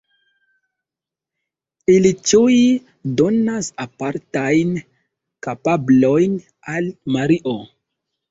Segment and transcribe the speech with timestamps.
[1.95, 2.55] Ili ĉiuj
[3.19, 4.73] donas apartajn
[5.49, 6.39] kapablojn
[6.77, 7.55] al Mario.